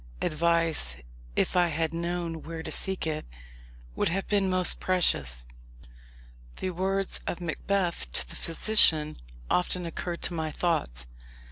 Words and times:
Advice, 0.19 0.95
if 1.35 1.55
I 1.55 1.67
had 1.67 1.93
known 1.93 2.41
where 2.41 2.63
to 2.63 2.71
seek 2.71 3.05
it, 3.05 3.23
would 3.95 4.09
have 4.09 4.25
been 4.27 4.49
most 4.49 4.79
precious. 4.79 5.45
The 6.57 6.71
words 6.71 7.19
of 7.27 7.39
Macbeth 7.39 8.11
to 8.13 8.27
the 8.27 8.35
physician 8.35 9.17
often 9.47 9.85
occurred 9.85 10.23
to 10.23 10.33
my 10.33 10.49
thoughts. 10.49 11.05